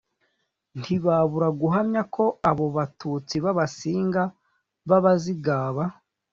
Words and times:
ntibabura 0.79 1.47
guhamya 1.61 2.01
ko 2.15 2.23
abo 2.49 2.65
batutsi 2.77 3.35
b'abasinga, 3.43 4.23
b'abazigaba 4.89 5.83